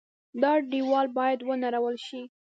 دا 0.41 0.51
دېوال 0.71 1.07
باید 1.17 1.39
ونړول 1.47 1.95
شي. 2.07 2.21